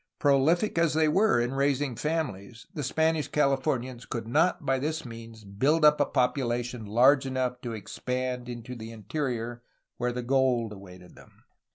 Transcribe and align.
Prolific 0.17 0.79
as 0.79 0.95
they 0.95 1.07
were 1.07 1.39
in 1.39 1.53
raising 1.53 1.95
families, 1.95 2.65
the 2.73 2.81
Spanish 2.81 3.27
Cahfomians 3.29 4.09
could 4.09 4.27
not 4.27 4.65
by 4.65 4.79
this 4.79 5.05
means 5.05 5.43
build 5.43 5.85
up 5.85 6.01
a 6.01 6.07
population 6.07 6.85
large 6.87 7.27
enough 7.27 7.61
to 7.61 7.73
expand 7.73 8.49
into 8.49 8.73
the 8.75 8.91
interior 8.91 9.61
where 9.97 10.11
the 10.11 10.23
gold 10.23 10.73
awaited 10.73 11.13
them. 11.13 11.43